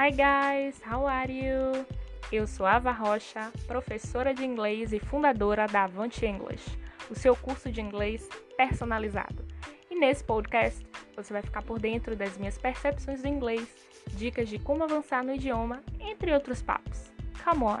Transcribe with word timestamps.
Hi 0.00 0.12
guys, 0.12 0.80
how 0.86 1.08
are 1.08 1.32
you? 1.32 1.84
Eu 2.30 2.46
sou 2.46 2.64
Ava 2.64 2.92
Rocha, 2.92 3.50
professora 3.66 4.32
de 4.32 4.44
inglês 4.44 4.92
e 4.92 5.00
fundadora 5.00 5.66
da 5.66 5.82
Avante 5.82 6.24
English, 6.24 6.78
o 7.10 7.16
seu 7.16 7.34
curso 7.34 7.68
de 7.72 7.80
inglês 7.80 8.28
personalizado. 8.56 9.44
E 9.90 9.98
nesse 9.98 10.22
podcast 10.22 10.86
você 11.16 11.32
vai 11.32 11.42
ficar 11.42 11.64
por 11.64 11.80
dentro 11.80 12.14
das 12.14 12.38
minhas 12.38 12.56
percepções 12.56 13.22
do 13.22 13.26
inglês, 13.26 13.74
dicas 14.12 14.48
de 14.48 14.60
como 14.60 14.84
avançar 14.84 15.24
no 15.24 15.34
idioma, 15.34 15.82
entre 15.98 16.32
outros 16.32 16.62
papos. 16.62 17.10
Come 17.42 17.64
on! 17.64 17.80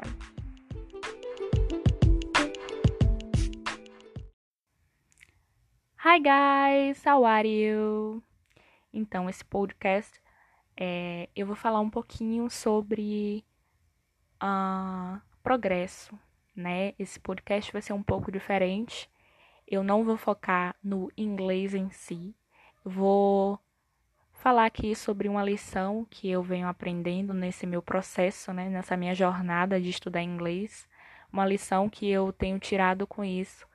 Hi 6.04 6.18
guys, 6.18 7.00
how 7.06 7.24
are 7.24 7.48
you? 7.48 8.20
Então, 8.92 9.30
esse 9.30 9.44
podcast 9.44 10.20
é, 10.80 11.28
eu 11.34 11.44
vou 11.44 11.56
falar 11.56 11.80
um 11.80 11.90
pouquinho 11.90 12.48
sobre 12.48 13.44
uh, 14.40 15.20
progresso, 15.42 16.16
né? 16.54 16.94
Esse 16.96 17.18
podcast 17.18 17.72
vai 17.72 17.82
ser 17.82 17.94
um 17.94 18.02
pouco 18.02 18.30
diferente. 18.30 19.10
Eu 19.66 19.82
não 19.82 20.04
vou 20.04 20.16
focar 20.16 20.76
no 20.82 21.10
inglês 21.16 21.74
em 21.74 21.90
si. 21.90 22.32
Vou 22.84 23.58
falar 24.32 24.66
aqui 24.66 24.94
sobre 24.94 25.28
uma 25.28 25.42
lição 25.42 26.06
que 26.08 26.30
eu 26.30 26.44
venho 26.44 26.68
aprendendo 26.68 27.34
nesse 27.34 27.66
meu 27.66 27.82
processo, 27.82 28.52
né? 28.52 28.68
Nessa 28.68 28.96
minha 28.96 29.16
jornada 29.16 29.80
de 29.80 29.90
estudar 29.90 30.22
inglês. 30.22 30.88
Uma 31.32 31.44
lição 31.44 31.88
que 31.90 32.08
eu 32.08 32.32
tenho 32.32 32.58
tirado 32.60 33.04
com 33.04 33.24
isso 33.24 33.66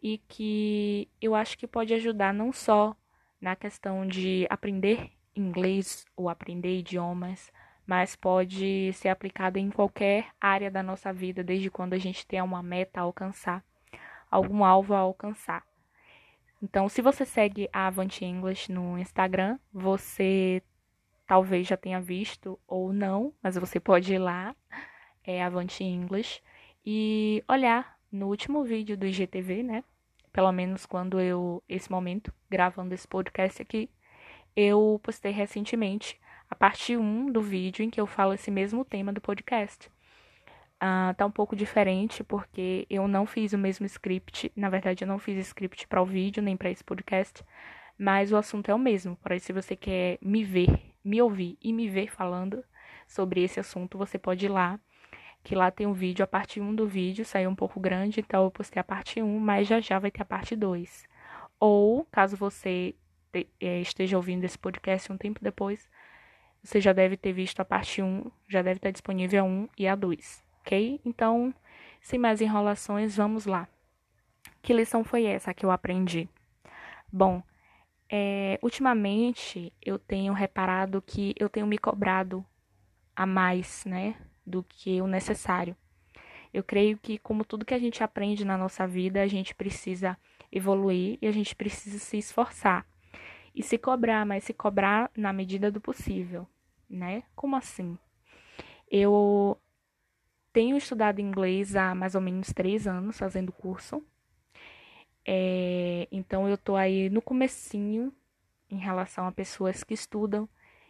e 0.00 0.18
que 0.28 1.08
eu 1.20 1.34
acho 1.34 1.58
que 1.58 1.66
pode 1.66 1.92
ajudar 1.92 2.32
não 2.32 2.52
só 2.52 2.96
na 3.40 3.56
questão 3.56 4.06
de 4.06 4.46
aprender 4.48 5.10
inglês 5.34 6.04
ou 6.16 6.28
aprender 6.28 6.78
idiomas, 6.78 7.52
mas 7.86 8.14
pode 8.14 8.92
ser 8.94 9.08
aplicado 9.08 9.58
em 9.58 9.70
qualquer 9.70 10.28
área 10.40 10.70
da 10.70 10.82
nossa 10.82 11.12
vida, 11.12 11.42
desde 11.42 11.70
quando 11.70 11.94
a 11.94 11.98
gente 11.98 12.26
tem 12.26 12.40
uma 12.40 12.62
meta 12.62 13.00
a 13.00 13.02
alcançar, 13.02 13.64
algum 14.30 14.64
alvo 14.64 14.94
a 14.94 14.98
alcançar. 14.98 15.64
Então, 16.62 16.88
se 16.88 17.02
você 17.02 17.26
segue 17.26 17.68
a 17.72 17.88
Avante 17.88 18.24
English 18.24 18.70
no 18.70 18.96
Instagram, 18.96 19.58
você 19.72 20.62
talvez 21.26 21.66
já 21.66 21.76
tenha 21.76 22.00
visto 22.00 22.58
ou 22.66 22.92
não, 22.92 23.34
mas 23.42 23.56
você 23.56 23.80
pode 23.80 24.14
ir 24.14 24.18
lá, 24.18 24.54
é 25.24 25.42
Avante 25.42 25.82
English, 25.82 26.40
e 26.86 27.42
olhar 27.48 27.98
no 28.10 28.28
último 28.28 28.62
vídeo 28.62 28.96
do 28.96 29.06
IGTV, 29.06 29.62
né? 29.62 29.84
Pelo 30.32 30.52
menos 30.52 30.86
quando 30.86 31.20
eu, 31.20 31.62
esse 31.68 31.90
momento, 31.90 32.32
gravando 32.48 32.94
esse 32.94 33.08
podcast 33.08 33.60
aqui, 33.60 33.90
eu 34.56 35.00
postei 35.02 35.32
recentemente 35.32 36.20
a 36.48 36.54
parte 36.54 36.96
1 36.96 37.32
do 37.32 37.40
vídeo 37.40 37.82
em 37.82 37.90
que 37.90 38.00
eu 38.00 38.06
falo 38.06 38.34
esse 38.34 38.50
mesmo 38.50 38.84
tema 38.84 39.12
do 39.12 39.20
podcast. 39.20 39.90
Uh, 40.82 41.14
tá 41.16 41.24
um 41.24 41.30
pouco 41.30 41.54
diferente 41.54 42.24
porque 42.24 42.86
eu 42.90 43.06
não 43.06 43.24
fiz 43.24 43.52
o 43.52 43.58
mesmo 43.58 43.86
script, 43.86 44.52
na 44.56 44.68
verdade 44.68 45.04
eu 45.04 45.08
não 45.08 45.18
fiz 45.18 45.38
script 45.46 45.86
para 45.86 46.02
o 46.02 46.06
vídeo 46.06 46.42
nem 46.42 46.56
para 46.56 46.70
esse 46.70 46.82
podcast, 46.82 47.44
mas 47.96 48.32
o 48.32 48.36
assunto 48.36 48.70
é 48.70 48.74
o 48.74 48.78
mesmo. 48.78 49.16
Porém, 49.16 49.38
se 49.38 49.52
você 49.52 49.76
quer 49.76 50.18
me 50.20 50.42
ver, 50.44 50.92
me 51.04 51.22
ouvir 51.22 51.56
e 51.62 51.72
me 51.72 51.88
ver 51.88 52.10
falando 52.10 52.64
sobre 53.06 53.42
esse 53.42 53.60
assunto, 53.60 53.96
você 53.96 54.18
pode 54.18 54.46
ir 54.46 54.48
lá, 54.48 54.78
que 55.44 55.54
lá 55.54 55.70
tem 55.70 55.86
um 55.86 55.92
vídeo, 55.92 56.24
a 56.24 56.26
parte 56.26 56.60
1 56.60 56.74
do 56.74 56.86
vídeo 56.86 57.24
saiu 57.24 57.50
um 57.50 57.54
pouco 57.54 57.80
grande, 57.80 58.20
então 58.20 58.44
eu 58.44 58.50
postei 58.50 58.80
a 58.80 58.84
parte 58.84 59.22
1, 59.22 59.38
mas 59.38 59.68
já 59.68 59.80
já 59.80 59.98
vai 59.98 60.10
ter 60.10 60.22
a 60.22 60.24
parte 60.24 60.56
2. 60.56 61.06
Ou, 61.60 62.04
caso 62.10 62.36
você 62.36 62.94
esteja 63.60 64.16
ouvindo 64.16 64.44
esse 64.44 64.58
podcast 64.58 65.12
um 65.12 65.16
tempo 65.16 65.40
depois, 65.42 65.88
você 66.62 66.80
já 66.80 66.92
deve 66.92 67.16
ter 67.16 67.32
visto 67.32 67.60
a 67.60 67.64
parte 67.64 68.00
1, 68.00 68.30
já 68.48 68.62
deve 68.62 68.78
estar 68.78 68.90
disponível 68.90 69.42
a 69.42 69.46
1 69.46 69.68
e 69.76 69.88
a 69.88 69.94
2, 69.96 70.44
ok? 70.60 71.00
Então, 71.04 71.52
sem 72.00 72.18
mais 72.18 72.40
enrolações, 72.40 73.16
vamos 73.16 73.46
lá. 73.46 73.68
Que 74.62 74.72
lição 74.72 75.02
foi 75.02 75.24
essa 75.24 75.52
que 75.52 75.66
eu 75.66 75.70
aprendi? 75.70 76.28
Bom, 77.12 77.42
é, 78.08 78.58
ultimamente 78.62 79.72
eu 79.82 79.98
tenho 79.98 80.32
reparado 80.32 81.02
que 81.02 81.34
eu 81.38 81.48
tenho 81.48 81.66
me 81.66 81.78
cobrado 81.78 82.44
a 83.14 83.26
mais, 83.26 83.84
né, 83.84 84.14
do 84.46 84.62
que 84.62 85.00
o 85.02 85.06
necessário. 85.06 85.76
Eu 86.54 86.62
creio 86.62 86.98
que, 86.98 87.18
como 87.18 87.44
tudo 87.44 87.64
que 87.64 87.74
a 87.74 87.78
gente 87.78 88.04
aprende 88.04 88.44
na 88.44 88.56
nossa 88.56 88.86
vida, 88.86 89.22
a 89.22 89.26
gente 89.26 89.54
precisa 89.54 90.16
evoluir 90.50 91.18
e 91.20 91.26
a 91.26 91.32
gente 91.32 91.56
precisa 91.56 91.98
se 91.98 92.18
esforçar 92.18 92.86
e 93.54 93.62
se 93.62 93.76
cobrar, 93.78 94.24
mas 94.24 94.44
se 94.44 94.54
cobrar 94.54 95.10
na 95.16 95.32
medida 95.32 95.70
do 95.70 95.80
possível, 95.80 96.46
né? 96.88 97.22
Como 97.34 97.56
assim? 97.56 97.98
Eu 98.90 99.58
tenho 100.52 100.76
estudado 100.76 101.20
inglês 101.20 101.76
há 101.76 101.94
mais 101.94 102.14
ou 102.14 102.20
menos 102.20 102.52
três 102.52 102.86
anos, 102.86 103.18
fazendo 103.18 103.52
curso. 103.52 104.02
É, 105.24 106.08
então 106.10 106.48
eu 106.48 106.58
tô 106.58 106.76
aí 106.76 107.08
no 107.08 107.22
comecinho 107.22 108.12
em 108.70 108.78
relação 108.78 109.26
a 109.26 109.32
pessoas 109.32 109.84
que 109.84 109.94
estudam 109.94 110.48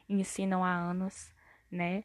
e 0.09 0.15
ensinam 0.15 0.65
há 0.65 0.75
anos, 0.75 1.35
né? 1.71 2.05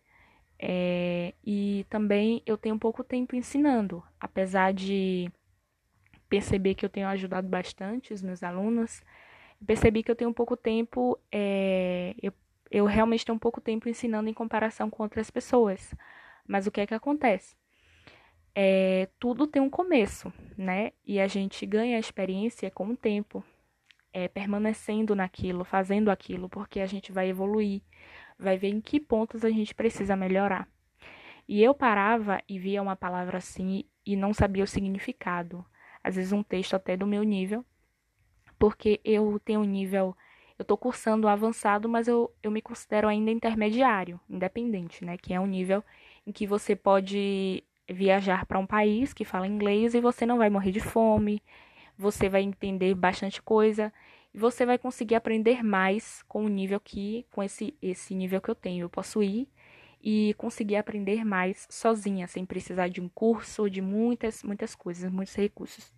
É, 0.60 1.34
e 1.46 1.86
também 1.90 2.42
eu 2.46 2.58
tenho 2.58 2.80
pouco 2.80 3.04
tempo 3.04 3.36
ensinando, 3.36 4.04
apesar 4.20 4.74
de 4.74 5.32
perceber 6.28 6.76
que 6.76 6.84
eu 6.84 6.90
tenho 6.90 7.08
ajudado 7.08 7.48
bastante 7.48 8.14
os 8.14 8.22
meus 8.22 8.44
alunos 8.44 9.02
percebi 9.66 10.04
que 10.04 10.12
eu 10.12 10.16
tenho 10.16 10.34
pouco 10.34 10.56
tempo, 10.56 11.20
é, 11.32 12.16
eu, 12.22 12.34
eu 12.70 12.86
realmente 12.86 13.26
tenho 13.26 13.40
pouco 13.40 13.62
tempo 13.62 13.90
ensinando 13.90 14.30
em 14.30 14.34
comparação 14.34 14.90
com 14.90 15.04
outras 15.04 15.30
pessoas. 15.32 15.94
Mas 16.48 16.68
o 16.68 16.72
que 16.72 16.82
é 16.82 16.88
que 16.88 16.94
acontece? 16.94 17.56
É, 18.56 19.10
tudo 19.20 19.46
tem 19.46 19.62
um 19.62 19.70
começo, 19.70 20.34
né? 20.58 20.92
E 21.06 21.20
a 21.20 21.28
gente 21.28 21.66
ganha 21.66 21.98
a 21.98 22.00
experiência 22.00 22.72
com 22.72 22.88
o 22.88 22.98
tempo, 22.98 23.44
é, 24.12 24.28
permanecendo 24.28 25.16
naquilo, 25.16 25.64
fazendo 25.64 26.10
aquilo, 26.10 26.50
porque 26.50 26.80
a 26.80 26.88
gente 26.88 27.12
vai 27.12 27.30
evoluir, 27.30 27.82
vai 28.40 28.58
ver 28.58 28.70
em 28.70 28.82
que 28.82 29.00
pontos 29.00 29.46
a 29.46 29.50
gente 29.50 29.76
precisa 29.76 30.16
melhorar. 30.16 30.68
E 31.48 31.64
eu 31.64 31.74
parava 31.74 32.42
e 32.48 32.58
via 32.60 32.82
uma 32.82 32.96
palavra 32.96 33.38
assim 33.38 33.86
e 34.06 34.16
não 34.16 34.34
sabia 34.34 34.64
o 34.64 34.68
significado. 34.68 35.66
Às 36.04 36.16
vezes 36.16 36.32
um 36.32 36.44
texto 36.44 36.76
até 36.76 36.98
do 36.98 37.06
meu 37.06 37.24
nível, 37.24 37.66
porque 38.60 39.00
eu 39.04 39.40
tenho 39.44 39.62
um 39.62 39.66
nível, 39.66 40.16
eu 40.58 40.64
estou 40.64 40.78
cursando 40.78 41.28
avançado, 41.28 41.88
mas 41.88 42.08
eu, 42.08 42.32
eu 42.42 42.52
me 42.52 42.62
considero 42.62 43.08
ainda 43.08 43.32
intermediário, 43.32 44.20
independente, 44.30 45.06
né? 45.06 45.18
Que 45.18 45.34
é 45.34 45.40
um 45.40 45.46
nível 45.46 45.84
em 46.26 46.32
que 46.32 46.48
você 46.48 46.76
pode 46.76 47.64
viajar 47.90 48.46
para 48.46 48.60
um 48.60 48.66
país 48.66 49.14
que 49.14 49.24
fala 49.24 49.48
inglês 49.48 49.94
e 49.94 50.02
você 50.02 50.26
não 50.26 50.38
vai 50.38 50.50
morrer 50.50 50.72
de 50.72 50.80
fome, 50.80 51.42
você 51.98 52.28
vai 52.30 52.42
entender 52.42 52.94
bastante 52.96 53.42
coisa 53.42 53.94
e 54.34 54.38
você 54.38 54.66
vai 54.66 54.78
conseguir 54.78 55.16
aprender 55.16 55.64
mais 55.64 56.24
com 56.28 56.46
o 56.46 56.50
nível 56.50 56.80
que, 56.80 57.26
com 57.32 57.42
esse, 57.44 57.76
esse 57.82 58.14
nível 58.14 58.42
que 58.42 58.50
eu 58.50 58.56
tenho. 58.56 58.86
Eu 58.86 58.90
posso 58.90 59.24
ir 59.24 59.48
e 60.02 60.34
conseguir 60.38 60.76
aprender 60.76 61.26
mais 61.26 61.68
sozinha, 61.70 62.28
sem 62.28 62.46
precisar 62.46 62.88
de 62.88 63.02
um 63.02 63.10
curso, 63.10 63.70
de 63.70 63.82
muitas, 63.82 64.44
muitas 64.44 64.76
coisas, 64.76 65.12
muitos 65.12 65.36
recursos 65.36 65.97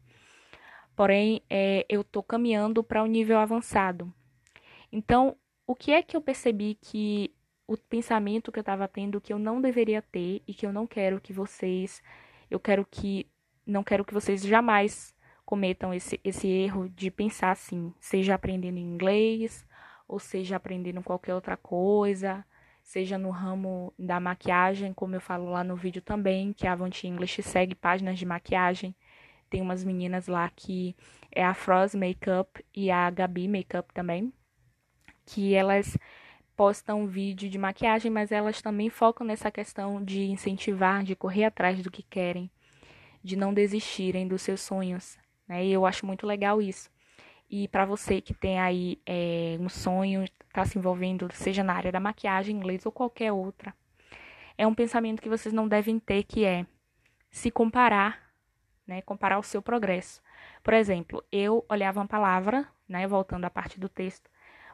porém 0.99 1.41
é, 1.49 1.85
eu 1.87 2.01
estou 2.01 2.21
caminhando 2.21 2.83
para 2.83 3.01
um 3.01 3.05
nível 3.05 3.39
avançado. 3.39 4.13
Então, 4.91 5.37
o 5.65 5.73
que 5.73 5.93
é 5.93 6.03
que 6.03 6.17
eu 6.17 6.19
percebi 6.19 6.77
que 6.81 7.33
o 7.65 7.77
pensamento 7.77 8.51
que 8.51 8.59
eu 8.59 8.63
estava 8.63 8.85
tendo 8.85 9.21
que 9.21 9.31
eu 9.31 9.39
não 9.39 9.61
deveria 9.61 10.01
ter 10.01 10.43
e 10.45 10.53
que 10.53 10.65
eu 10.65 10.73
não 10.73 10.85
quero 10.85 11.21
que 11.21 11.31
vocês, 11.31 12.03
eu 12.51 12.59
quero 12.59 12.85
que, 12.85 13.25
não 13.65 13.81
quero 13.81 14.03
que 14.03 14.13
vocês 14.13 14.41
jamais 14.41 15.15
cometam 15.45 15.93
esse, 15.93 16.19
esse 16.21 16.49
erro 16.49 16.89
de 16.89 17.09
pensar 17.09 17.51
assim, 17.51 17.93
seja 17.97 18.35
aprendendo 18.35 18.77
inglês, 18.77 19.65
ou 20.05 20.19
seja 20.19 20.57
aprendendo 20.57 21.01
qualquer 21.01 21.33
outra 21.33 21.55
coisa, 21.55 22.45
seja 22.83 23.17
no 23.17 23.29
ramo 23.29 23.93
da 23.97 24.19
maquiagem, 24.19 24.93
como 24.93 25.15
eu 25.15 25.21
falo 25.21 25.49
lá 25.49 25.63
no 25.63 25.77
vídeo 25.77 26.01
também, 26.01 26.51
que 26.51 26.67
a 26.67 26.73
Avante 26.73 27.07
English 27.07 27.41
segue 27.41 27.73
páginas 27.73 28.19
de 28.19 28.25
maquiagem 28.25 28.93
tem 29.49 29.61
umas 29.61 29.83
meninas 29.83 30.27
lá 30.27 30.49
que 30.55 30.95
é 31.31 31.43
a 31.43 31.53
Frost 31.53 31.95
Makeup 31.95 32.63
e 32.75 32.91
a 32.91 33.09
Gabi 33.09 33.47
Makeup 33.47 33.93
também, 33.93 34.31
que 35.25 35.53
elas 35.53 35.97
postam 36.55 37.07
vídeo 37.07 37.49
de 37.49 37.57
maquiagem, 37.57 38.11
mas 38.11 38.31
elas 38.31 38.61
também 38.61 38.89
focam 38.89 39.25
nessa 39.25 39.49
questão 39.49 40.03
de 40.03 40.25
incentivar, 40.25 41.03
de 41.03 41.15
correr 41.15 41.45
atrás 41.45 41.81
do 41.81 41.89
que 41.89 42.03
querem, 42.03 42.51
de 43.23 43.35
não 43.35 43.53
desistirem 43.53 44.27
dos 44.27 44.41
seus 44.41 44.61
sonhos, 44.61 45.17
né? 45.47 45.65
E 45.65 45.71
eu 45.71 45.85
acho 45.85 46.05
muito 46.05 46.27
legal 46.27 46.61
isso. 46.61 46.89
E 47.49 47.67
para 47.67 47.85
você 47.85 48.21
que 48.21 48.33
tem 48.33 48.59
aí 48.59 49.01
é, 49.05 49.57
um 49.59 49.69
sonho, 49.69 50.23
está 50.23 50.65
se 50.65 50.77
envolvendo, 50.77 51.27
seja 51.33 51.63
na 51.63 51.73
área 51.73 51.91
da 51.91 51.99
maquiagem, 51.99 52.55
inglês 52.55 52.85
ou 52.85 52.91
qualquer 52.91 53.31
outra, 53.31 53.73
é 54.57 54.67
um 54.67 54.75
pensamento 54.75 55.21
que 55.21 55.29
vocês 55.29 55.53
não 55.53 55.67
devem 55.67 55.97
ter, 55.97 56.23
que 56.23 56.43
é 56.43 56.65
se 57.31 57.49
comparar 57.49 58.28
né, 58.89 59.03
comparar 59.03 59.37
o 59.37 59.43
seu 59.43 59.61
progresso. 59.61 60.19
Por 60.63 60.73
exemplo, 60.73 61.23
eu 61.31 61.63
olhava 61.69 61.99
uma 61.99 62.07
palavra, 62.07 62.67
né, 62.87 63.07
voltando 63.07 63.45
à 63.45 63.49
parte 63.49 63.79
do 63.79 63.87
texto, 63.87 64.27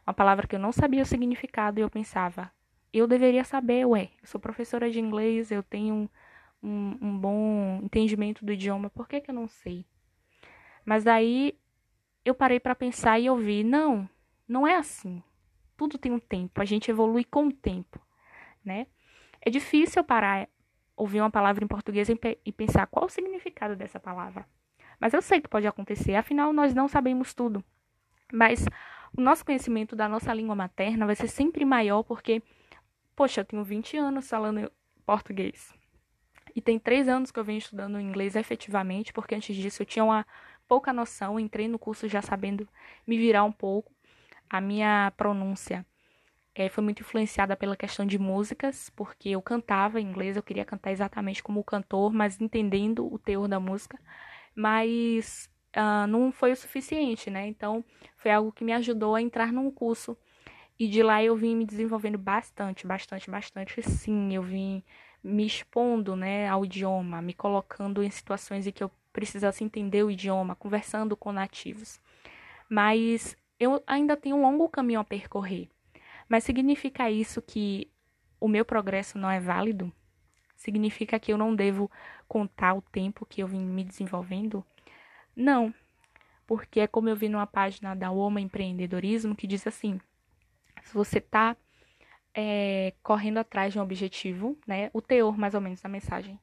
uma 0.07 0.13
palavra 0.13 0.47
que 0.47 0.55
eu 0.55 0.59
não 0.59 0.71
sabia 0.71 1.03
o 1.03 1.05
significado 1.05 1.79
e 1.79 1.83
eu 1.83 1.89
pensava, 1.89 2.49
eu 2.93 3.07
deveria 3.07 3.43
saber, 3.43 3.85
ué, 3.85 4.11
eu 4.21 4.27
sou 4.27 4.39
professora 4.39 4.89
de 4.89 5.01
inglês, 5.01 5.51
eu 5.51 5.61
tenho 5.61 6.09
um, 6.63 6.97
um 7.01 7.17
bom 7.17 7.81
entendimento 7.83 8.45
do 8.45 8.53
idioma, 8.53 8.89
por 8.89 9.05
que, 9.05 9.19
que 9.19 9.29
eu 9.29 9.35
não 9.35 9.49
sei? 9.49 9.85
Mas 10.85 11.03
daí 11.03 11.59
eu 12.23 12.33
parei 12.33 12.59
para 12.59 12.73
pensar 12.73 13.19
e 13.19 13.25
eu 13.25 13.35
vi, 13.35 13.65
não, 13.65 14.07
não 14.47 14.65
é 14.65 14.77
assim. 14.77 15.21
Tudo 15.75 15.97
tem 15.97 16.13
um 16.13 16.19
tempo, 16.19 16.61
a 16.61 16.65
gente 16.65 16.89
evolui 16.89 17.25
com 17.25 17.47
o 17.47 17.51
tempo, 17.51 17.99
né? 18.63 18.87
É 19.41 19.49
difícil 19.49 20.05
parar, 20.05 20.47
ouvir 20.95 21.21
uma 21.21 21.31
palavra 21.31 21.63
em 21.63 21.67
português 21.67 22.07
e 22.09 22.51
pensar 22.51 22.87
qual 22.87 23.05
o 23.05 23.09
significado 23.09 23.75
dessa 23.75 23.99
palavra. 23.99 24.45
Mas 24.99 25.13
eu 25.13 25.21
sei 25.21 25.41
que 25.41 25.49
pode 25.49 25.67
acontecer, 25.67 26.15
afinal 26.15 26.53
nós 26.53 26.73
não 26.73 26.87
sabemos 26.87 27.33
tudo. 27.33 27.63
Mas 28.31 28.65
o 29.15 29.21
nosso 29.21 29.45
conhecimento 29.45 29.95
da 29.95 30.07
nossa 30.07 30.33
língua 30.33 30.55
materna 30.55 31.05
vai 31.05 31.15
ser 31.15 31.27
sempre 31.27 31.65
maior 31.65 32.03
porque, 32.03 32.41
poxa, 33.15 33.41
eu 33.41 33.45
tenho 33.45 33.63
20 33.63 33.97
anos 33.97 34.29
falando 34.29 34.71
português. 35.05 35.73
E 36.55 36.61
tem 36.61 36.79
três 36.79 37.09
anos 37.09 37.31
que 37.31 37.39
eu 37.39 37.43
venho 37.43 37.57
estudando 37.57 37.99
inglês 37.99 38.35
efetivamente, 38.35 39.11
porque 39.11 39.35
antes 39.35 39.55
disso 39.55 39.81
eu 39.81 39.85
tinha 39.85 40.05
uma 40.05 40.25
pouca 40.67 40.93
noção, 40.93 41.39
entrei 41.39 41.67
no 41.67 41.77
curso 41.77 42.07
já 42.07 42.21
sabendo 42.21 42.67
me 43.05 43.17
virar 43.17 43.43
um 43.43 43.51
pouco. 43.51 43.93
A 44.49 44.61
minha 44.61 45.11
pronúncia 45.17 45.85
é, 46.55 46.69
foi 46.69 46.83
muito 46.83 47.01
influenciada 47.01 47.55
pela 47.55 47.75
questão 47.75 48.05
de 48.05 48.17
músicas, 48.17 48.89
porque 48.95 49.29
eu 49.29 49.41
cantava 49.41 49.99
em 49.99 50.05
inglês, 50.05 50.37
eu 50.37 50.43
queria 50.43 50.63
cantar 50.63 50.91
exatamente 50.91 51.43
como 51.43 51.59
o 51.59 51.63
cantor, 51.63 52.13
mas 52.13 52.39
entendendo 52.39 53.13
o 53.13 53.19
teor 53.19 53.47
da 53.49 53.59
música. 53.59 53.99
Mas 54.55 55.49
uh, 55.75 56.07
não 56.07 56.31
foi 56.31 56.53
o 56.53 56.55
suficiente, 56.55 57.29
né? 57.29 57.45
Então, 57.47 57.83
foi 58.15 58.31
algo 58.31 58.53
que 58.53 58.63
me 58.63 58.71
ajudou 58.71 59.15
a 59.15 59.21
entrar 59.21 59.51
num 59.51 59.69
curso. 59.69 60.17
E 60.79 60.87
de 60.87 61.03
lá 61.03 61.21
eu 61.23 61.35
vim 61.35 61.55
me 61.55 61.65
desenvolvendo 61.65 62.17
bastante, 62.17 62.87
bastante, 62.87 63.29
bastante. 63.29 63.81
Sim, 63.83 64.33
eu 64.33 64.41
vim 64.41 64.83
me 65.23 65.45
expondo, 65.45 66.15
né, 66.15 66.47
ao 66.47 66.63
idioma, 66.63 67.21
me 67.21 67.33
colocando 67.33 68.03
em 68.03 68.11
situações 68.11 68.67
em 68.67 68.71
que 68.71 68.83
eu 68.83 68.91
precisasse 69.11 69.63
entender 69.63 70.03
o 70.03 70.11
idioma, 70.11 70.55
conversando 70.55 71.17
com 71.17 71.31
nativos. 71.31 71.99
Mas 72.69 73.35
eu 73.59 73.81
ainda 73.87 74.15
tenho 74.15 74.35
um 74.37 74.41
longo 74.41 74.69
caminho 74.69 74.99
a 74.99 75.03
percorrer. 75.03 75.69
Mas 76.27 76.43
significa 76.43 77.09
isso 77.09 77.41
que 77.41 77.91
o 78.39 78.47
meu 78.47 78.65
progresso 78.65 79.17
não 79.17 79.29
é 79.29 79.39
válido? 79.39 79.91
Significa 80.55 81.19
que 81.19 81.31
eu 81.31 81.37
não 81.37 81.55
devo 81.55 81.91
contar 82.27 82.73
o 82.73 82.81
tempo 82.81 83.25
que 83.25 83.41
eu 83.41 83.47
vim 83.47 83.63
me 83.63 83.83
desenvolvendo? 83.83 84.65
Não, 85.35 85.73
porque 86.47 86.79
é 86.79 86.87
como 86.87 87.09
eu 87.09 87.15
vi 87.15 87.29
numa 87.29 87.47
página 87.47 87.95
da 87.95 88.11
Oma 88.11 88.41
Empreendedorismo 88.41 89.35
que 89.35 89.47
diz 89.47 89.67
assim: 89.67 89.99
se 90.83 90.93
você 90.93 91.17
está 91.17 91.55
é, 92.33 92.93
correndo 93.01 93.37
atrás 93.37 93.73
de 93.73 93.79
um 93.79 93.81
objetivo, 93.81 94.57
né? 94.67 94.89
O 94.93 95.01
teor 95.01 95.37
mais 95.37 95.53
ou 95.53 95.61
menos 95.61 95.81
da 95.81 95.89
mensagem 95.89 96.39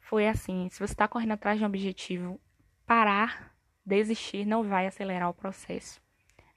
foi 0.00 0.26
assim: 0.26 0.68
se 0.70 0.78
você 0.78 0.92
está 0.92 1.06
correndo 1.06 1.32
atrás 1.32 1.58
de 1.58 1.64
um 1.64 1.68
objetivo, 1.68 2.40
parar, 2.86 3.54
desistir 3.84 4.46
não 4.46 4.62
vai 4.62 4.86
acelerar 4.86 5.28
o 5.28 5.34
processo, 5.34 6.00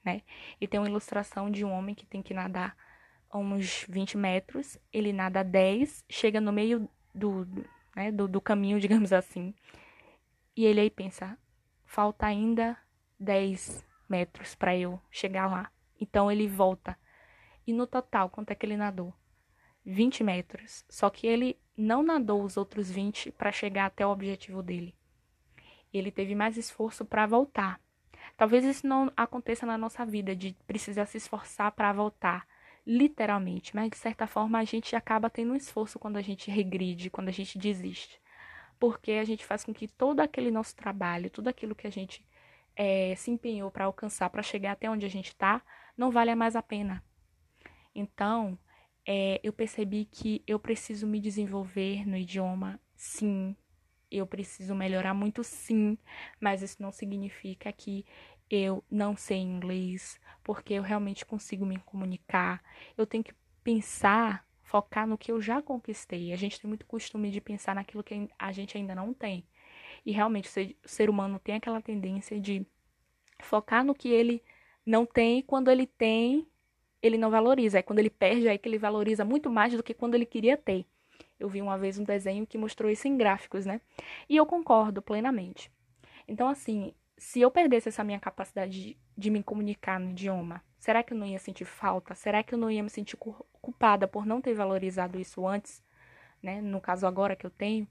né? 0.03 0.21
E 0.59 0.67
tem 0.67 0.79
uma 0.79 0.89
ilustração 0.89 1.49
de 1.49 1.63
um 1.63 1.71
homem 1.71 1.95
que 1.95 2.05
tem 2.05 2.21
que 2.21 2.33
nadar 2.33 2.75
uns 3.33 3.85
20 3.87 4.17
metros, 4.17 4.77
ele 4.91 5.13
nada 5.13 5.43
10, 5.43 6.03
chega 6.09 6.41
no 6.41 6.51
meio 6.51 6.89
do, 7.15 7.47
né, 7.95 8.11
do, 8.11 8.27
do 8.27 8.41
caminho, 8.41 8.79
digamos 8.81 9.13
assim, 9.13 9.53
e 10.55 10.65
ele 10.65 10.81
aí 10.81 10.89
pensa: 10.89 11.37
falta 11.85 12.25
ainda 12.25 12.77
10 13.19 13.85
metros 14.09 14.55
para 14.55 14.75
eu 14.75 15.01
chegar 15.09 15.47
lá. 15.49 15.71
Então 15.99 16.31
ele 16.31 16.47
volta. 16.47 16.97
E 17.65 17.73
no 17.73 17.87
total, 17.87 18.29
quanto 18.29 18.51
é 18.51 18.55
que 18.55 18.65
ele 18.65 18.75
nadou? 18.75 19.13
20 19.85 20.23
metros. 20.23 20.83
Só 20.89 21.09
que 21.09 21.25
ele 21.25 21.59
não 21.77 22.03
nadou 22.03 22.43
os 22.43 22.57
outros 22.57 22.89
20 22.89 23.31
para 23.31 23.51
chegar 23.51 23.85
até 23.85 24.05
o 24.05 24.11
objetivo 24.11 24.61
dele. 24.61 24.95
Ele 25.93 26.11
teve 26.11 26.35
mais 26.35 26.57
esforço 26.57 27.05
para 27.05 27.25
voltar. 27.25 27.79
Talvez 28.41 28.65
isso 28.65 28.87
não 28.87 29.11
aconteça 29.15 29.65
na 29.65 29.77
nossa 29.77 30.03
vida, 30.03 30.35
de 30.35 30.55
precisar 30.65 31.05
se 31.05 31.17
esforçar 31.17 31.71
para 31.73 31.93
voltar, 31.93 32.47
literalmente, 32.87 33.75
mas 33.75 33.91
de 33.91 33.97
certa 33.97 34.25
forma 34.25 34.57
a 34.57 34.63
gente 34.63 34.95
acaba 34.95 35.29
tendo 35.29 35.53
um 35.53 35.55
esforço 35.55 35.99
quando 35.99 36.17
a 36.17 36.21
gente 36.21 36.49
regride, 36.49 37.11
quando 37.11 37.29
a 37.29 37.31
gente 37.31 37.59
desiste 37.59 38.19
porque 38.81 39.11
a 39.11 39.23
gente 39.23 39.45
faz 39.45 39.63
com 39.63 39.71
que 39.71 39.87
todo 39.87 40.21
aquele 40.21 40.49
nosso 40.49 40.75
trabalho, 40.75 41.29
tudo 41.29 41.49
aquilo 41.49 41.75
que 41.75 41.85
a 41.85 41.91
gente 41.91 42.25
é, 42.75 43.13
se 43.15 43.29
empenhou 43.29 43.69
para 43.69 43.85
alcançar, 43.85 44.27
para 44.31 44.41
chegar 44.41 44.71
até 44.71 44.89
onde 44.89 45.05
a 45.05 45.09
gente 45.09 45.27
está, 45.27 45.61
não 45.95 46.09
vale 46.09 46.33
mais 46.33 46.55
a 46.55 46.63
pena. 46.63 47.03
Então, 47.93 48.57
é, 49.05 49.39
eu 49.43 49.53
percebi 49.53 50.05
que 50.05 50.43
eu 50.47 50.57
preciso 50.57 51.05
me 51.05 51.19
desenvolver 51.19 52.07
no 52.07 52.17
idioma, 52.17 52.79
sim. 52.95 53.55
Eu 54.09 54.25
preciso 54.25 54.73
melhorar 54.73 55.13
muito, 55.13 55.43
sim. 55.43 55.95
Mas 56.39 56.63
isso 56.63 56.81
não 56.81 56.91
significa 56.91 57.71
que 57.71 58.03
eu 58.55 58.83
não 58.89 59.15
sei 59.15 59.37
inglês, 59.37 60.19
porque 60.43 60.73
eu 60.73 60.83
realmente 60.83 61.25
consigo 61.25 61.65
me 61.65 61.77
comunicar. 61.79 62.63
Eu 62.97 63.05
tenho 63.05 63.23
que 63.23 63.33
pensar 63.63 64.45
focar 64.63 65.05
no 65.05 65.17
que 65.17 65.31
eu 65.31 65.41
já 65.41 65.61
conquistei. 65.61 66.31
A 66.31 66.37
gente 66.37 66.59
tem 66.59 66.67
muito 66.67 66.85
costume 66.85 67.29
de 67.29 67.41
pensar 67.41 67.75
naquilo 67.75 68.03
que 68.03 68.29
a 68.39 68.51
gente 68.51 68.77
ainda 68.77 68.95
não 68.95 69.13
tem. 69.13 69.45
E 70.05 70.11
realmente 70.11 70.49
o 70.49 70.87
ser 70.87 71.09
humano 71.09 71.39
tem 71.39 71.55
aquela 71.55 71.81
tendência 71.81 72.39
de 72.39 72.65
focar 73.39 73.83
no 73.83 73.93
que 73.93 74.09
ele 74.09 74.41
não 74.85 75.05
tem 75.05 75.41
quando 75.41 75.69
ele 75.69 75.85
tem, 75.85 76.47
ele 77.01 77.17
não 77.17 77.29
valoriza. 77.29 77.79
É 77.79 77.81
quando 77.81 77.99
ele 77.99 78.09
perde 78.09 78.47
aí 78.47 78.57
que 78.57 78.69
ele 78.69 78.77
valoriza 78.77 79.25
muito 79.25 79.49
mais 79.49 79.73
do 79.73 79.83
que 79.83 79.93
quando 79.93 80.15
ele 80.15 80.25
queria 80.25 80.55
ter. 80.55 80.85
Eu 81.39 81.49
vi 81.49 81.61
uma 81.61 81.77
vez 81.77 81.99
um 81.99 82.03
desenho 82.03 82.47
que 82.47 82.57
mostrou 82.57 82.89
isso 82.89 83.07
em 83.07 83.17
gráficos, 83.17 83.65
né? 83.65 83.81
E 84.29 84.37
eu 84.37 84.45
concordo 84.45 85.01
plenamente. 85.01 85.71
Então, 86.27 86.47
assim, 86.47 86.93
se 87.17 87.41
eu 87.41 87.51
perdesse 87.51 87.89
essa 87.89 88.03
minha 88.03 88.19
capacidade 88.19 88.71
de, 88.81 88.97
de 89.17 89.29
me 89.29 89.43
comunicar 89.43 89.99
no 89.99 90.11
idioma, 90.11 90.63
Será 90.81 91.03
que 91.03 91.13
eu 91.13 91.17
não 91.17 91.27
ia 91.27 91.37
sentir 91.37 91.63
falta? 91.63 92.15
Será 92.15 92.41
que 92.41 92.55
eu 92.55 92.57
não 92.57 92.71
ia 92.71 92.81
me 92.81 92.89
sentir 92.89 93.15
culpada 93.61 94.07
por 94.07 94.25
não 94.25 94.41
ter 94.41 94.55
valorizado 94.55 95.19
isso 95.19 95.45
antes? 95.45 95.83
Né? 96.41 96.59
No 96.59 96.81
caso 96.81 97.05
agora 97.05 97.35
que 97.35 97.45
eu 97.45 97.51
tenho. 97.51 97.87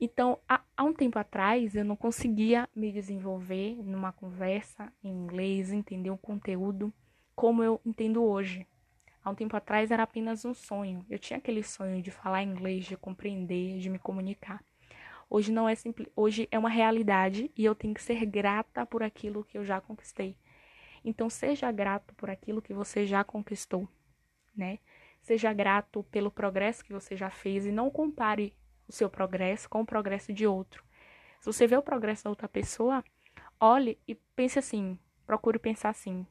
Então, 0.00 0.40
há, 0.48 0.60
há 0.76 0.82
um 0.82 0.92
tempo 0.92 1.16
atrás, 1.16 1.76
eu 1.76 1.84
não 1.84 1.94
conseguia 1.94 2.68
me 2.74 2.90
desenvolver 2.90 3.80
numa 3.84 4.12
conversa 4.12 4.92
em 5.04 5.08
inglês, 5.08 5.70
entender 5.70 6.10
o 6.10 6.18
conteúdo 6.18 6.92
como 7.36 7.62
eu 7.62 7.80
entendo 7.86 8.24
hoje. 8.24 8.66
Há 9.22 9.30
um 9.30 9.34
tempo 9.36 9.56
atrás 9.56 9.92
era 9.92 10.02
apenas 10.02 10.44
um 10.44 10.54
sonho. 10.54 11.06
Eu 11.08 11.18
tinha 11.18 11.38
aquele 11.38 11.62
sonho 11.62 12.02
de 12.02 12.10
falar 12.10 12.42
inglês, 12.42 12.86
de 12.86 12.96
compreender, 12.96 13.78
de 13.78 13.88
me 13.88 14.00
comunicar. 14.00 14.64
Hoje 15.30 15.52
não 15.52 15.68
é 15.68 15.74
simples, 15.74 16.08
hoje 16.16 16.48
é 16.50 16.58
uma 16.58 16.70
realidade 16.70 17.50
e 17.54 17.64
eu 17.64 17.74
tenho 17.74 17.92
que 17.92 18.02
ser 18.02 18.24
grata 18.24 18.86
por 18.86 19.02
aquilo 19.02 19.44
que 19.44 19.58
eu 19.58 19.64
já 19.64 19.80
conquistei. 19.80 20.36
Então 21.04 21.28
seja 21.28 21.70
grato 21.70 22.14
por 22.14 22.30
aquilo 22.30 22.62
que 22.62 22.72
você 22.72 23.06
já 23.06 23.22
conquistou, 23.22 23.86
né? 24.56 24.78
Seja 25.20 25.52
grato 25.52 26.02
pelo 26.04 26.30
progresso 26.30 26.82
que 26.82 26.92
você 26.92 27.14
já 27.14 27.28
fez 27.28 27.66
e 27.66 27.72
não 27.72 27.90
compare 27.90 28.54
o 28.88 28.92
seu 28.92 29.10
progresso 29.10 29.68
com 29.68 29.82
o 29.82 29.86
progresso 29.86 30.32
de 30.32 30.46
outro. 30.46 30.82
Se 31.40 31.46
você 31.46 31.66
vê 31.66 31.76
o 31.76 31.82
progresso 31.82 32.24
da 32.24 32.30
outra 32.30 32.48
pessoa, 32.48 33.04
olhe 33.60 33.98
e 34.08 34.14
pense 34.14 34.58
assim, 34.58 34.98
procure 35.26 35.58
pensar 35.58 35.90
assim: 35.90 36.26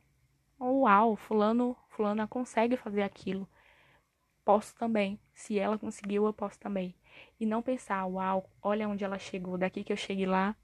"Uau, 0.60 1.16
fulano, 1.16 1.78
fulana 1.90 2.28
consegue 2.28 2.76
fazer 2.76 3.04
aquilo. 3.04 3.48
Posso 4.44 4.76
também. 4.76 5.20
Se 5.34 5.60
ela 5.60 5.78
conseguiu, 5.78 6.26
eu 6.26 6.34
posso 6.34 6.60
também." 6.60 6.96
E 7.40 7.46
não 7.46 7.62
pensar: 7.62 8.06
"Uau, 8.06 8.50
olha 8.62 8.88
onde 8.88 9.04
ela 9.04 9.20
chegou, 9.20 9.58
daqui 9.58 9.84
que 9.84 9.94
eu 9.94 9.98
cheguei 9.98 10.26
lá, 10.26 10.56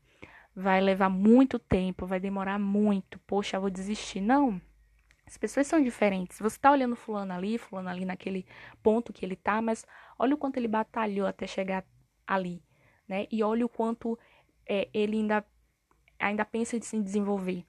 vai 0.55 0.81
levar 0.81 1.09
muito 1.09 1.57
tempo, 1.57 2.05
vai 2.05 2.19
demorar 2.19 2.59
muito, 2.59 3.19
poxa, 3.19 3.59
vou 3.59 3.69
desistir. 3.69 4.21
Não. 4.21 4.61
As 5.25 5.37
pessoas 5.37 5.67
são 5.67 5.81
diferentes. 5.81 6.39
Você 6.39 6.59
tá 6.59 6.71
olhando 6.71 6.95
fulano 6.95 7.33
ali, 7.33 7.57
fulano 7.57 7.89
ali 7.89 8.05
naquele 8.05 8.45
ponto 8.81 9.13
que 9.13 9.25
ele 9.25 9.35
tá, 9.35 9.61
mas 9.61 9.85
olha 10.19 10.35
o 10.35 10.37
quanto 10.37 10.57
ele 10.57 10.67
batalhou 10.67 11.25
até 11.25 11.47
chegar 11.47 11.85
ali, 12.27 12.61
né? 13.07 13.25
E 13.31 13.43
olha 13.43 13.65
o 13.65 13.69
quanto 13.69 14.19
é, 14.67 14.89
ele 14.93 15.17
ainda, 15.17 15.45
ainda 16.19 16.45
pensa 16.45 16.75
em 16.77 16.81
se 16.81 17.01
desenvolver. 17.01 17.65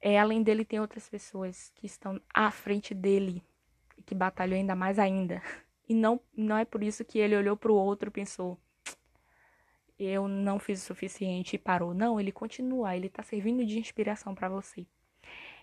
É, 0.00 0.20
além 0.20 0.42
dele, 0.42 0.64
tem 0.64 0.80
outras 0.80 1.08
pessoas 1.08 1.72
que 1.74 1.86
estão 1.86 2.20
à 2.32 2.50
frente 2.50 2.94
dele 2.94 3.42
e 3.96 4.02
que 4.02 4.14
batalhou 4.14 4.56
ainda 4.56 4.74
mais 4.74 4.98
ainda. 4.98 5.42
E 5.88 5.94
não, 5.94 6.20
não 6.36 6.56
é 6.56 6.64
por 6.64 6.82
isso 6.82 7.04
que 7.04 7.18
ele 7.18 7.36
olhou 7.36 7.56
para 7.56 7.70
o 7.70 7.76
outro 7.76 8.08
e 8.08 8.12
pensou: 8.12 8.58
eu 9.98 10.26
não 10.26 10.58
fiz 10.58 10.82
o 10.82 10.86
suficiente 10.86 11.54
e 11.54 11.58
parou. 11.58 11.94
Não, 11.94 12.18
ele 12.18 12.32
continua, 12.32 12.96
ele 12.96 13.06
está 13.06 13.22
servindo 13.22 13.64
de 13.64 13.78
inspiração 13.78 14.34
para 14.34 14.48
você. 14.48 14.86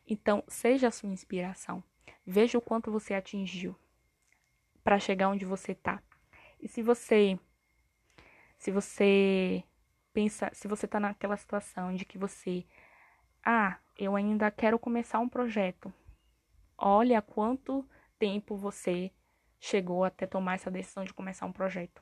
Então, 0.08 0.44
seja 0.48 0.88
a 0.88 0.92
sua 0.92 1.10
inspiração. 1.10 1.84
Veja 2.26 2.58
o 2.58 2.62
quanto 2.62 2.92
você 2.92 3.14
atingiu 3.14 3.76
para 4.84 5.00
chegar 5.00 5.30
onde 5.30 5.46
você 5.46 5.74
está. 5.74 6.02
E 6.60 6.68
se 6.68 6.82
você 6.82 7.40
se 8.58 8.72
você 8.72 9.64
pensa, 10.14 10.50
se 10.54 10.68
você 10.68 10.86
está 10.86 11.00
naquela 11.00 11.36
situação 11.36 11.96
de 11.96 12.06
que 12.06 12.18
você 12.18 12.66
ah, 13.44 13.80
eu 13.98 14.16
ainda 14.16 14.52
quero 14.52 14.78
começar 14.78 15.20
um 15.20 15.28
projeto. 15.28 15.92
Olha 16.78 17.22
quanto 17.22 17.88
tempo 18.20 18.56
você 18.56 19.12
chegou 19.62 20.04
até 20.04 20.26
tomar 20.26 20.56
essa 20.56 20.72
decisão 20.72 21.06
de 21.06 21.14
começar 21.14 21.46
um 21.46 21.52
projeto. 21.54 22.02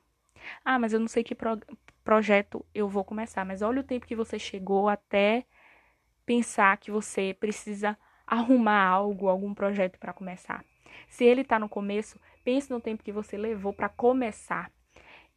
Ah, 0.64 0.80
mas 0.80 0.94
eu 0.94 1.00
não 1.00 1.08
sei 1.08 1.24
que 1.24 1.36
pro 1.36 1.60
projeto 2.04 2.66
eu 2.74 2.88
vou 2.88 3.04
começar, 3.04 3.46
mas 3.46 3.62
olha 3.62 3.82
o 3.82 3.84
tempo 3.84 4.08
que 4.08 4.16
você 4.16 4.40
chegou 4.40 4.88
até 4.88 5.46
pensar 6.26 6.78
que 6.78 6.90
você 6.90 7.36
precisa 7.38 7.98
arrumar 8.26 8.86
algo, 8.86 9.28
algum 9.28 9.54
projeto 9.54 10.00
para 10.00 10.14
começar. 10.14 10.64
Se 11.10 11.26
ele 11.26 11.42
está 11.42 11.60
no 11.60 11.68
começo, 11.68 12.18
pense 12.44 12.72
no 12.72 12.80
tempo 12.80 13.04
que 13.04 13.12
você 13.12 13.38
levou 13.38 13.74
para 13.74 13.90
começar. 13.90 14.72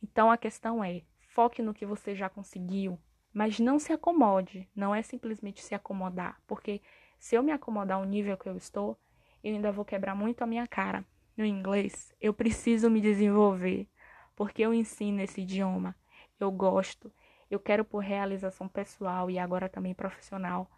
Então 0.00 0.31
a 0.31 0.37
questão 0.37 0.83
é: 0.83 1.02
foque 1.29 1.61
no 1.61 1.75
que 1.75 1.85
você 1.85 2.14
já 2.14 2.29
conseguiu, 2.29 2.99
mas 3.35 3.59
não 3.59 3.81
se 3.81 3.93
acomode. 3.93 4.69
Não 4.76 4.95
é 4.95 5.02
simplesmente 5.02 5.61
se 5.61 5.75
acomodar, 5.75 6.41
porque 6.47 6.81
se 7.19 7.35
eu 7.35 7.43
me 7.43 7.50
acomodar 7.50 7.99
ao 7.99 8.05
nível 8.05 8.37
que 8.37 8.49
eu 8.49 8.57
estou, 8.57 8.97
eu 9.43 9.55
ainda 9.55 9.73
vou 9.73 9.85
quebrar 9.85 10.14
muito 10.14 10.43
a 10.43 10.47
minha 10.47 10.69
cara. 10.69 11.05
No 11.36 11.44
inglês, 11.44 12.14
eu 12.20 12.34
preciso 12.34 12.90
me 12.90 13.00
desenvolver, 13.00 13.88
porque 14.36 14.62
eu 14.62 14.74
ensino 14.74 15.20
esse 15.20 15.40
idioma, 15.40 15.96
eu 16.38 16.50
gosto, 16.50 17.12
eu 17.50 17.60
quero 17.60 17.84
por 17.84 17.98
realização 17.98 18.68
pessoal 18.68 19.30
e 19.30 19.38
agora 19.38 19.68
também 19.68 19.94
profissional 19.94 20.70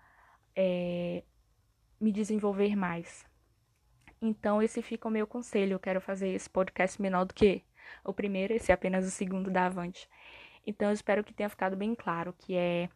é, 0.56 1.22
me 2.00 2.12
desenvolver 2.12 2.76
mais. 2.76 3.24
Então, 4.20 4.62
esse 4.62 4.80
fica 4.82 5.06
o 5.06 5.10
meu 5.10 5.26
conselho. 5.26 5.74
Eu 5.74 5.80
quero 5.80 6.00
fazer 6.00 6.28
esse 6.28 6.48
podcast 6.48 7.00
menor 7.00 7.26
do 7.26 7.34
que 7.34 7.62
o 8.02 8.12
primeiro, 8.12 8.54
esse 8.54 8.72
é 8.72 8.74
apenas 8.74 9.06
o 9.06 9.10
segundo 9.10 9.50
da 9.50 9.66
Avante. 9.66 10.08
Então, 10.66 10.88
eu 10.88 10.94
espero 10.94 11.22
que 11.22 11.34
tenha 11.34 11.48
ficado 11.48 11.76
bem 11.76 11.94
claro 11.94 12.34
que 12.38 12.56
é. 12.56 12.88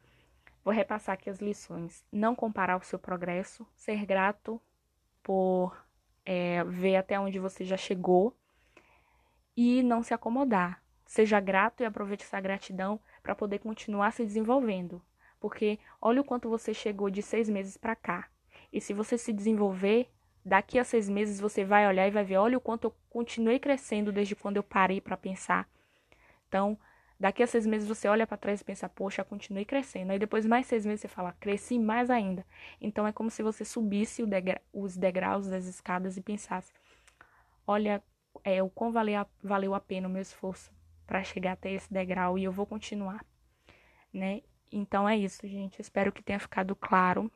Vou 0.64 0.74
repassar 0.74 1.14
aqui 1.14 1.30
as 1.30 1.38
lições. 1.38 2.04
Não 2.10 2.34
comparar 2.34 2.76
o 2.76 2.82
seu 2.82 2.98
progresso, 2.98 3.66
ser 3.76 4.04
grato 4.04 4.60
por 5.22 5.76
é, 6.30 6.62
ver 6.62 6.96
até 6.96 7.18
onde 7.18 7.38
você 7.38 7.64
já 7.64 7.78
chegou 7.78 8.36
e 9.56 9.82
não 9.82 10.02
se 10.02 10.12
acomodar. 10.12 10.82
Seja 11.06 11.40
grato 11.40 11.82
e 11.82 11.86
aproveite 11.86 12.22
essa 12.22 12.38
gratidão 12.38 13.00
para 13.22 13.34
poder 13.34 13.60
continuar 13.60 14.12
se 14.12 14.26
desenvolvendo. 14.26 15.00
Porque 15.40 15.78
olha 16.02 16.20
o 16.20 16.24
quanto 16.24 16.50
você 16.50 16.74
chegou 16.74 17.08
de 17.08 17.22
seis 17.22 17.48
meses 17.48 17.78
para 17.78 17.96
cá. 17.96 18.28
E 18.70 18.78
se 18.78 18.92
você 18.92 19.16
se 19.16 19.32
desenvolver, 19.32 20.10
daqui 20.44 20.78
a 20.78 20.84
seis 20.84 21.08
meses 21.08 21.40
você 21.40 21.64
vai 21.64 21.88
olhar 21.88 22.06
e 22.06 22.10
vai 22.10 22.24
ver, 22.24 22.36
olha 22.36 22.58
o 22.58 22.60
quanto 22.60 22.88
eu 22.88 22.94
continuei 23.08 23.58
crescendo 23.58 24.12
desde 24.12 24.36
quando 24.36 24.58
eu 24.58 24.62
parei 24.62 25.00
para 25.00 25.16
pensar. 25.16 25.66
Então, 26.46 26.78
daqui 27.18 27.42
a 27.42 27.46
seis 27.46 27.66
meses 27.66 27.88
você 27.88 28.08
olha 28.08 28.26
para 28.26 28.36
trás 28.36 28.60
e 28.60 28.64
pensa, 28.64 28.88
poxa, 28.88 29.24
continuei 29.24 29.64
crescendo. 29.64 30.12
Aí 30.12 30.18
depois 30.18 30.46
mais 30.46 30.66
seis 30.66 30.86
meses 30.86 31.00
você 31.00 31.08
fala, 31.08 31.32
cresci 31.40 31.78
mais 31.78 32.10
ainda. 32.10 32.44
Então 32.80 33.06
é 33.06 33.12
como 33.12 33.30
se 33.30 33.42
você 33.42 33.64
subisse 33.64 34.24
degra 34.26 34.60
os 34.72 34.96
degraus 34.96 35.48
das 35.48 35.66
escadas 35.66 36.16
e 36.16 36.20
pensasse, 36.20 36.72
olha, 37.66 38.02
é, 38.44 38.62
o 38.62 38.70
quão 38.70 38.92
valeu 38.92 39.20
a, 39.20 39.26
valeu 39.42 39.74
a 39.74 39.80
pena 39.80 40.08
o 40.08 40.10
meu 40.10 40.22
esforço 40.22 40.72
para 41.06 41.24
chegar 41.24 41.52
até 41.52 41.72
esse 41.72 41.92
degrau 41.92 42.38
e 42.38 42.44
eu 42.44 42.52
vou 42.52 42.66
continuar, 42.66 43.24
né? 44.12 44.42
Então 44.70 45.08
é 45.08 45.16
isso, 45.16 45.46
gente. 45.48 45.80
Espero 45.80 46.12
que 46.12 46.22
tenha 46.22 46.38
ficado 46.38 46.76
claro. 46.76 47.30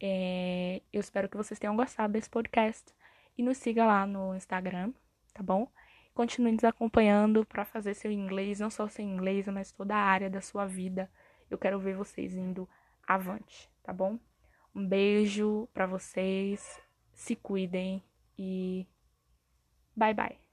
É, 0.00 0.82
eu 0.92 1.00
espero 1.00 1.28
que 1.28 1.36
vocês 1.36 1.58
tenham 1.58 1.74
gostado 1.74 2.12
desse 2.12 2.28
podcast. 2.28 2.94
E 3.38 3.42
nos 3.42 3.58
siga 3.58 3.84
lá 3.84 4.06
no 4.06 4.34
Instagram, 4.34 4.92
tá 5.34 5.42
bom? 5.42 5.68
Continue 6.16 6.52
nos 6.52 6.64
acompanhando 6.64 7.44
para 7.44 7.62
fazer 7.66 7.92
seu 7.92 8.10
inglês, 8.10 8.58
não 8.58 8.70
só 8.70 8.88
seu 8.88 9.04
inglês, 9.04 9.46
mas 9.48 9.70
toda 9.70 9.94
a 9.94 10.02
área 10.02 10.30
da 10.30 10.40
sua 10.40 10.64
vida. 10.64 11.10
Eu 11.50 11.58
quero 11.58 11.78
ver 11.78 11.94
vocês 11.94 12.34
indo 12.34 12.66
avante, 13.06 13.70
tá 13.82 13.92
bom? 13.92 14.18
Um 14.74 14.88
beijo 14.88 15.68
para 15.74 15.86
vocês, 15.86 16.80
se 17.12 17.36
cuidem 17.36 18.02
e 18.38 18.86
bye 19.94 20.14
bye. 20.14 20.45